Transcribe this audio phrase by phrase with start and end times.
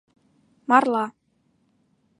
[0.69, 1.05] —Марла...